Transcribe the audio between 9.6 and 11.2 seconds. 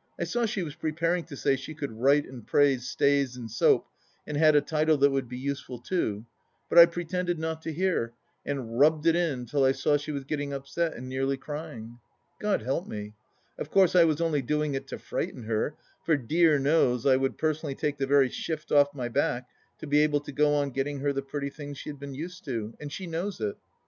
I saw she was getting upset and